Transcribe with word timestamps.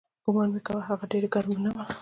ګومان 0.23 0.49
مې 0.53 0.59
کاوه 0.67 0.83
هغه 0.89 1.05
ډېره 1.11 1.27
ګرمه 1.33 1.59
نه 1.63 1.71
وه. 1.75 1.83